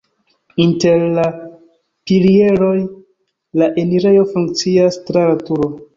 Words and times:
Inter 0.63 1.03
la 1.17 1.25
pilieroj 2.11 2.73
la 3.63 3.69
enirejo 3.83 4.25
funkcias 4.33 4.99
tra 5.11 5.29
la 5.31 5.37
turo. 5.47 5.71